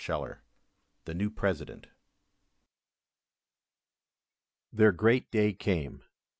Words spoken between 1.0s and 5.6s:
THE NEW PRESIDENT Their great day